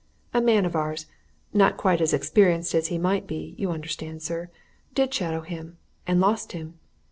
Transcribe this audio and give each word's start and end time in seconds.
A 0.33 0.41
man 0.41 0.65
of 0.65 0.75
ours 0.75 1.05
not 1.53 1.77
quite 1.77 2.01
as 2.01 2.11
experienced 2.11 2.73
as 2.73 2.87
he 2.87 2.97
might 2.97 3.27
be, 3.27 3.53
you 3.59 3.69
understand, 3.69 4.23
sir 4.23 4.49
did 4.95 5.13
shadow 5.13 5.41
him 5.41 5.77
and 6.07 6.19
lost 6.19 6.53
him. 6.53 6.79